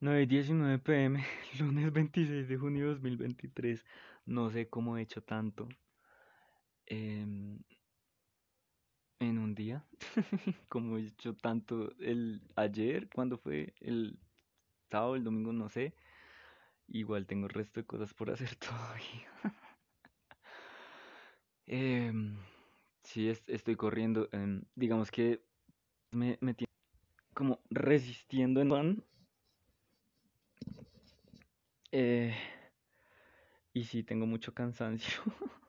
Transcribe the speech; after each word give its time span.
9:19 0.00 0.78
pm, 0.80 1.24
lunes 1.58 1.92
26 1.92 2.48
de 2.48 2.56
junio 2.58 2.84
de 2.86 2.90
2023. 2.94 3.84
No 4.26 4.50
sé 4.50 4.68
cómo 4.68 4.96
he 4.98 5.02
hecho 5.02 5.22
tanto 5.22 5.68
em, 6.86 7.62
en 9.20 9.38
un 9.38 9.54
día. 9.54 9.84
como 10.68 10.96
he 10.98 11.02
hecho 11.06 11.34
tanto 11.36 11.92
el 12.00 12.42
ayer, 12.56 13.08
cuando 13.14 13.38
fue 13.38 13.74
el 13.80 14.18
sábado, 14.90 15.16
el 15.16 15.24
domingo, 15.24 15.52
no 15.52 15.68
sé. 15.68 15.94
Igual 16.88 17.26
tengo 17.26 17.46
el 17.46 17.52
resto 17.54 17.80
de 17.80 17.86
cosas 17.86 18.14
por 18.14 18.30
hacer 18.30 18.56
todavía. 18.56 19.30
Em, 21.66 22.36
sí, 23.04 23.28
es- 23.28 23.48
estoy 23.48 23.76
corriendo. 23.76 24.28
em, 24.32 24.62
digamos 24.74 25.10
que 25.10 25.42
me, 26.12 26.38
me 26.40 26.54
tiene 26.54 26.68
como 27.34 27.60
resistiendo 27.70 28.60
en 28.60 28.68
van. 28.68 29.04
Eh, 31.92 32.34
y 33.72 33.84
sí, 33.84 34.02
tengo 34.02 34.26
mucho 34.26 34.52
cansancio. 34.54 35.22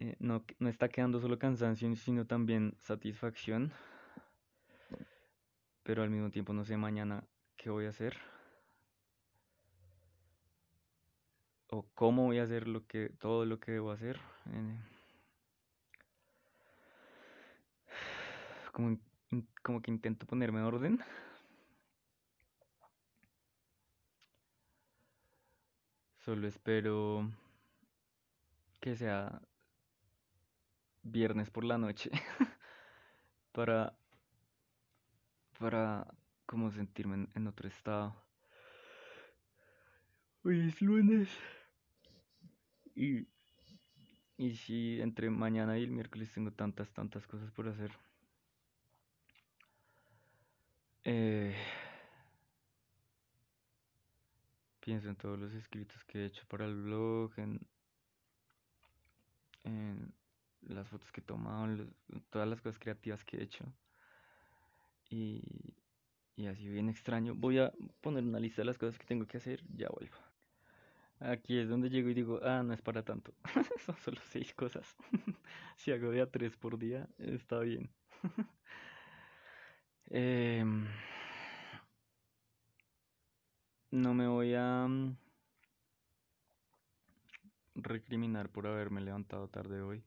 eh, 0.00 0.16
no, 0.18 0.44
no 0.58 0.68
está 0.68 0.88
quedando 0.88 1.20
solo 1.20 1.38
cansancio, 1.38 1.94
sino 1.96 2.26
también 2.26 2.74
satisfacción. 2.78 3.72
Pero 5.82 6.02
al 6.02 6.10
mismo 6.10 6.30
tiempo 6.30 6.52
no 6.52 6.64
sé 6.64 6.76
mañana 6.76 7.24
qué 7.56 7.70
voy 7.70 7.86
a 7.86 7.90
hacer. 7.90 8.16
O 11.68 11.86
cómo 11.94 12.24
voy 12.26 12.38
a 12.38 12.44
hacer 12.44 12.68
lo 12.68 12.86
que, 12.86 13.08
todo 13.18 13.44
lo 13.46 13.58
que 13.58 13.72
debo 13.72 13.90
hacer. 13.90 14.20
eh, 14.52 14.76
como, 18.72 18.98
como 19.62 19.82
que 19.82 19.90
intento 19.90 20.26
ponerme 20.26 20.60
en 20.60 20.64
orden. 20.66 21.00
Solo 26.24 26.46
espero 26.46 27.28
que 28.80 28.94
sea 28.94 29.42
viernes 31.02 31.50
por 31.50 31.64
la 31.64 31.78
noche 31.78 32.12
para, 33.52 33.98
para 35.58 36.06
como 36.46 36.70
sentirme 36.70 37.26
en, 37.34 37.46
otro 37.48 37.66
estado. 37.66 38.14
Hoy 40.44 40.60
es 40.68 40.80
lunes. 40.80 41.28
Y, 42.94 43.26
y 44.36 44.54
si 44.54 45.00
entre 45.00 45.28
mañana 45.28 45.76
y 45.76 45.82
el 45.82 45.90
miércoles 45.90 46.32
tengo 46.32 46.52
tantas, 46.52 46.92
tantas 46.92 47.26
cosas 47.26 47.50
por 47.50 47.68
hacer. 47.68 47.90
Eh, 51.02 51.56
pienso 54.82 55.08
en 55.08 55.16
todos 55.16 55.38
los 55.38 55.52
escritos 55.54 56.04
que 56.04 56.18
he 56.18 56.26
hecho 56.26 56.44
para 56.48 56.64
el 56.66 56.74
blog, 56.74 57.32
en, 57.38 57.60
en 59.62 60.12
las 60.62 60.88
fotos 60.88 61.12
que 61.12 61.20
he 61.20 61.24
tomado, 61.24 61.66
en 61.66 61.94
todas 62.30 62.48
las 62.48 62.60
cosas 62.60 62.78
creativas 62.78 63.24
que 63.24 63.36
he 63.38 63.42
hecho. 63.42 63.64
Y, 65.08 65.74
y 66.36 66.46
así 66.46 66.68
bien 66.68 66.88
extraño. 66.88 67.34
Voy 67.34 67.58
a 67.58 67.72
poner 68.00 68.24
una 68.24 68.40
lista 68.40 68.62
de 68.62 68.66
las 68.66 68.78
cosas 68.78 68.98
que 68.98 69.06
tengo 69.06 69.26
que 69.26 69.36
hacer, 69.36 69.62
ya 69.74 69.88
vuelvo. 69.88 70.16
Aquí 71.20 71.58
es 71.58 71.68
donde 71.68 71.88
llego 71.88 72.08
y 72.08 72.14
digo, 72.14 72.40
ah, 72.42 72.64
no 72.64 72.74
es 72.74 72.82
para 72.82 73.04
tanto. 73.04 73.32
Son 73.86 73.96
solo 73.98 74.20
seis 74.30 74.52
cosas. 74.54 74.96
si 75.76 75.92
hago 75.92 76.10
de 76.10 76.26
tres 76.26 76.56
por 76.56 76.78
día, 76.78 77.08
está 77.18 77.60
bien. 77.60 77.88
Em, 80.14 80.86
no 83.92 84.14
me 84.14 84.26
voy 84.26 84.54
a 84.54 84.86
mm, 84.88 85.16
recriminar 87.74 88.48
por 88.50 88.66
haberme 88.66 89.02
levantado 89.02 89.48
tarde 89.48 89.82
hoy. 89.82 90.02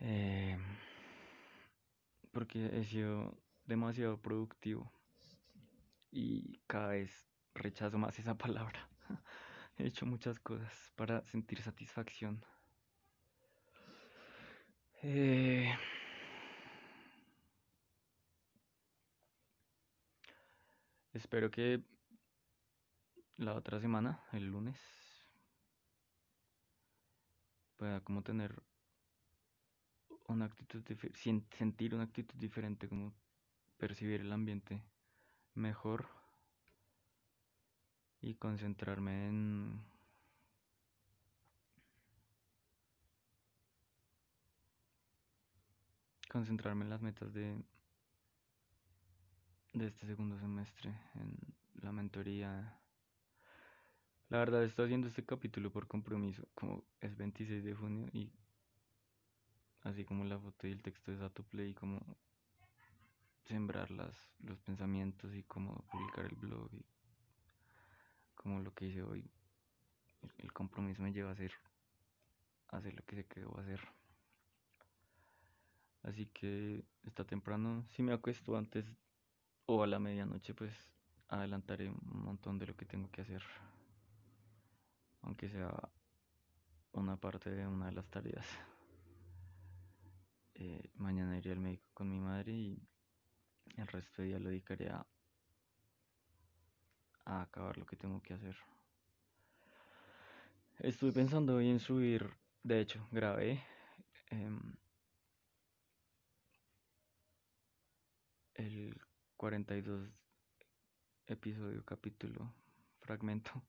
Em, 0.00 0.60
porque 2.32 2.66
he 2.72 2.84
sido 2.84 3.36
demasiado 3.66 4.20
productivo 4.20 4.90
y 6.10 6.60
cada 6.66 6.88
vez 6.88 7.28
rechazo 7.54 7.98
más 7.98 8.18
esa 8.18 8.36
palabra. 8.36 8.88
He 9.76 9.86
hecho 9.86 10.06
muchas 10.06 10.40
cosas 10.40 10.92
para 10.96 11.24
sentir 11.24 11.62
satisfacción. 11.62 12.44
Eh, 15.02 15.72
espero 21.18 21.50
que 21.50 21.82
la 23.36 23.54
otra 23.54 23.80
semana, 23.80 24.22
el 24.32 24.46
lunes, 24.46 24.78
pueda 27.76 28.00
como 28.00 28.22
tener 28.22 28.62
una 30.26 30.44
actitud 30.46 30.82
dife- 30.84 31.14
sin- 31.14 31.46
sentir 31.56 31.94
una 31.94 32.04
actitud 32.04 32.36
diferente, 32.38 32.88
como 32.88 33.12
percibir 33.78 34.20
el 34.20 34.32
ambiente 34.32 34.82
mejor 35.54 36.08
y 38.20 38.34
concentrarme 38.34 39.28
en 39.28 39.84
concentrarme 46.28 46.84
en 46.84 46.90
las 46.90 47.00
metas 47.00 47.32
de, 47.32 47.62
de 49.78 49.86
este 49.86 50.06
segundo 50.06 50.36
semestre, 50.38 50.90
en 51.14 51.38
la 51.82 51.92
mentoría. 51.92 52.80
La 54.28 54.38
verdad 54.38 54.64
estoy 54.64 54.86
haciendo 54.86 55.06
este 55.06 55.24
capítulo 55.24 55.70
por 55.70 55.86
compromiso, 55.86 56.48
como 56.54 56.84
es 57.00 57.16
26 57.16 57.62
de 57.62 57.74
junio 57.74 58.08
y 58.12 58.32
así 59.82 60.04
como 60.04 60.24
la 60.24 60.38
foto 60.38 60.66
y 60.66 60.72
el 60.72 60.82
texto 60.82 61.12
de 61.12 61.18
Sato 61.18 61.44
Play, 61.44 61.74
como 61.74 62.00
sembrar 63.44 63.90
las, 63.92 64.14
los 64.40 64.58
pensamientos 64.60 65.32
y 65.34 65.44
cómo 65.44 65.84
publicar 65.92 66.24
el 66.24 66.34
blog 66.34 66.68
y 66.74 66.84
como 68.34 68.60
lo 68.60 68.74
que 68.74 68.86
hice 68.86 69.02
hoy, 69.02 69.30
el, 70.38 70.52
compromiso 70.52 71.02
me 71.02 71.12
lleva 71.12 71.30
a 71.30 71.32
hacer, 71.34 71.52
hacer 72.68 72.94
lo 72.94 73.04
que 73.04 73.16
sé 73.16 73.24
que 73.26 73.40
debo 73.40 73.58
hacer. 73.60 73.80
Así 76.02 76.26
que 76.26 76.84
está 77.04 77.24
temprano, 77.24 77.84
si 77.90 78.02
me 78.02 78.12
acuesto 78.12 78.56
antes 78.56 78.84
o 79.70 79.82
a 79.82 79.86
la 79.86 79.98
medianoche, 79.98 80.54
pues 80.54 80.72
adelantaré 81.28 81.90
un 81.90 82.22
montón 82.24 82.58
de 82.58 82.66
lo 82.66 82.74
que 82.74 82.86
tengo 82.86 83.10
que 83.10 83.20
hacer, 83.20 83.42
aunque 85.20 85.50
sea 85.50 85.70
una 86.92 87.18
parte 87.18 87.50
de 87.50 87.66
una 87.66 87.86
de 87.86 87.92
las 87.92 88.08
tareas. 88.08 88.46
Eh, 90.60 90.90
mañana 90.96 91.38
iré 91.38 91.52
al 91.52 91.60
médico 91.60 91.86
con 91.94 92.10
mi 92.10 92.18
madre 92.18 92.50
y 92.50 92.82
el 93.76 93.86
resto 93.86 94.22
del 94.22 94.30
día 94.30 94.40
lo 94.40 94.48
dedicaré 94.48 94.90
a, 94.90 95.06
a 97.26 97.42
acabar 97.42 97.78
lo 97.78 97.86
que 97.86 97.94
tengo 97.94 98.20
que 98.20 98.34
hacer. 98.34 98.56
Estuve 100.80 101.12
pensando 101.12 101.54
hoy 101.54 101.70
en 101.70 101.78
subir, 101.78 102.28
de 102.64 102.80
hecho, 102.80 103.06
grabé 103.12 103.62
em, 104.30 104.74
el 108.54 109.00
42 109.38 110.10
episodio, 111.28 111.84
capítulo, 111.84 112.52
fragmento 112.98 113.62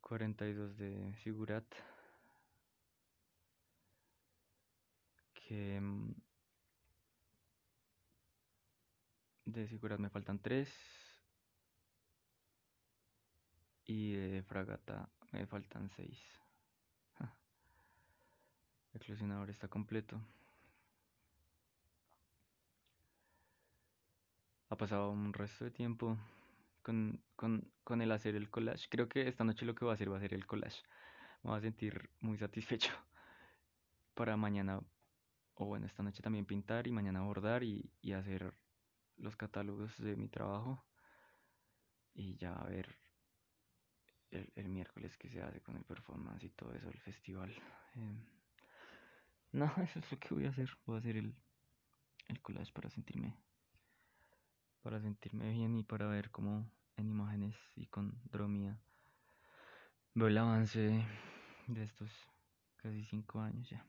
42 0.00 0.78
de 0.78 1.12
Figurat. 1.22 1.66
Que 5.34 5.76
em, 5.76 6.14
de 9.44 9.66
Figurat 9.68 10.00
me 10.00 10.08
faltan 10.08 10.38
3 10.38 10.66
y 13.84 14.14
de 14.14 14.42
Fragata 14.42 15.06
me 15.32 15.46
faltan 15.46 15.90
6. 15.90 16.18
El 18.94 19.50
está 19.50 19.68
completo. 19.68 20.18
Ha 24.72 24.76
pasado 24.76 25.10
un 25.10 25.34
resto 25.34 25.66
de 25.66 25.70
tiempo 25.70 26.16
con, 26.80 27.22
con, 27.36 27.70
con 27.84 28.00
el 28.00 28.10
hacer 28.10 28.36
el 28.36 28.48
collage. 28.48 28.88
Creo 28.88 29.06
que 29.06 29.28
esta 29.28 29.44
noche 29.44 29.66
lo 29.66 29.74
que 29.74 29.84
voy 29.84 29.92
a 29.92 29.94
hacer 29.96 30.10
va 30.10 30.16
a 30.16 30.20
ser 30.20 30.32
el 30.32 30.46
collage. 30.46 30.82
Me 31.42 31.50
voy 31.50 31.58
a 31.58 31.60
sentir 31.60 32.08
muy 32.20 32.38
satisfecho 32.38 32.90
para 34.14 34.34
mañana, 34.38 34.80
o 35.56 35.66
bueno, 35.66 35.84
esta 35.84 36.02
noche 36.02 36.22
también 36.22 36.46
pintar 36.46 36.86
y 36.86 36.90
mañana 36.90 37.20
bordar 37.20 37.62
y, 37.62 37.92
y 38.00 38.12
hacer 38.12 38.54
los 39.18 39.36
catálogos 39.36 39.94
de 39.98 40.16
mi 40.16 40.30
trabajo. 40.30 40.82
Y 42.14 42.36
ya 42.36 42.54
a 42.54 42.66
ver 42.66 42.96
el, 44.30 44.50
el 44.56 44.70
miércoles 44.70 45.18
que 45.18 45.28
se 45.28 45.42
hace 45.42 45.60
con 45.60 45.76
el 45.76 45.84
performance 45.84 46.44
y 46.44 46.48
todo 46.48 46.72
eso, 46.72 46.88
el 46.88 47.00
festival. 47.00 47.54
Em, 47.94 48.24
no, 49.52 49.66
eso 49.82 49.98
es 49.98 50.10
lo 50.10 50.18
que 50.18 50.34
voy 50.34 50.46
a 50.46 50.48
hacer. 50.48 50.70
Voy 50.86 50.96
a 50.96 51.00
hacer 51.00 51.18
el, 51.18 51.34
el 52.28 52.40
collage 52.40 52.72
para 52.72 52.88
sentirme 52.88 53.36
para 54.82 55.00
sentirme 55.00 55.50
bien 55.50 55.76
y 55.76 55.82
para 55.84 56.06
ver 56.06 56.30
cómo 56.30 56.68
en 56.96 57.08
imágenes 57.08 57.54
y 57.76 57.86
con 57.86 58.20
Dromia 58.30 58.78
veo 60.14 60.28
el 60.28 60.38
avance 60.38 61.04
de 61.68 61.84
estos 61.84 62.10
casi 62.76 63.04
cinco 63.04 63.40
años 63.40 63.68
ya. 63.70 63.84